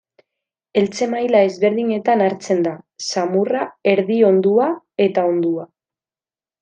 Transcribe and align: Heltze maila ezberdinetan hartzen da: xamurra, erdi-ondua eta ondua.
Heltze 0.79 1.07
maila 1.11 1.41
ezberdinetan 1.49 2.23
hartzen 2.27 2.63
da: 2.69 2.73
xamurra, 3.09 3.67
erdi-ondua 3.93 4.67
eta 5.07 5.27
ondua. 5.35 5.69